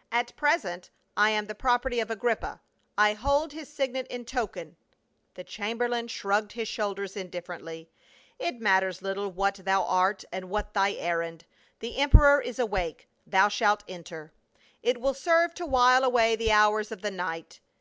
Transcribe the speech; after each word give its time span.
"At 0.12 0.36
present 0.36 0.88
I 1.16 1.30
am 1.30 1.46
the 1.48 1.54
property 1.56 1.98
of 1.98 2.12
Agrippa. 2.12 2.60
I 2.96 3.14
hold 3.14 3.50
his 3.50 3.68
signet 3.68 4.06
in 4.06 4.24
token 4.24 4.76
—"The 5.34 5.42
chamberlain 5.42 6.06
shrugged 6.06 6.52
his 6.52 6.68
shoulders 6.68 7.16
indiffer 7.16 7.58
ently." 7.58 7.88
It 8.38 8.60
matters 8.60 9.02
little 9.02 9.32
what 9.32 9.56
thou 9.56 9.82
art 9.84 10.24
and 10.30 10.48
what 10.48 10.74
thy 10.74 10.92
errand. 10.92 11.44
The 11.80 11.98
emperor 11.98 12.40
is 12.40 12.60
awake; 12.60 13.08
thou 13.26 13.48
shalt 13.48 13.82
enter. 13.88 14.30
It 14.80 15.00
will 15.00 15.12
serve 15.12 15.54
to 15.54 15.66
while 15.66 16.04
away 16.04 16.36
the 16.36 16.52
hours 16.52 16.92
of 16.92 17.02
the 17.02 17.10
night." 17.10 17.58